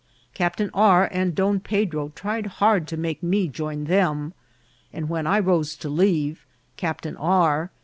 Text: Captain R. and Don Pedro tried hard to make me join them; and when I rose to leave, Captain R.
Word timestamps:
Captain 0.33 0.71
R. 0.73 1.07
and 1.11 1.35
Don 1.35 1.59
Pedro 1.59 2.11
tried 2.15 2.47
hard 2.57 2.87
to 2.87 2.97
make 2.97 3.21
me 3.21 3.47
join 3.47 3.83
them; 3.83 4.33
and 4.91 5.07
when 5.09 5.27
I 5.27 5.37
rose 5.37 5.75
to 5.75 5.89
leave, 5.89 6.43
Captain 6.75 7.15
R. 7.17 7.69